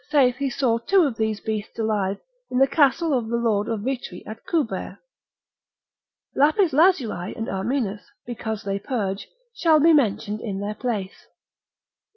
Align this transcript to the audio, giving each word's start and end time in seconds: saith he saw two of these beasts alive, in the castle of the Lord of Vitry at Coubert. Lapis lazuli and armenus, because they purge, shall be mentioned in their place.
saith 0.09 0.37
he 0.37 0.49
saw 0.49 0.79
two 0.79 1.03
of 1.03 1.15
these 1.15 1.39
beasts 1.41 1.77
alive, 1.77 2.17
in 2.49 2.57
the 2.57 2.65
castle 2.65 3.13
of 3.15 3.29
the 3.29 3.37
Lord 3.37 3.67
of 3.67 3.81
Vitry 3.81 4.25
at 4.25 4.43
Coubert. 4.47 4.97
Lapis 6.33 6.73
lazuli 6.73 7.35
and 7.35 7.47
armenus, 7.47 8.01
because 8.25 8.63
they 8.63 8.79
purge, 8.79 9.27
shall 9.53 9.79
be 9.79 9.93
mentioned 9.93 10.41
in 10.41 10.59
their 10.59 10.73
place. 10.73 11.27